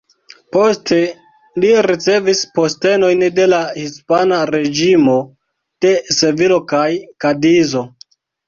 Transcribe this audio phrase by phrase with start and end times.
[0.55, 0.97] Poste
[1.65, 5.19] li ricevis postenojn de la hispana reĝimo
[5.87, 6.85] de Sevilo kaj
[7.27, 7.89] Kadizo.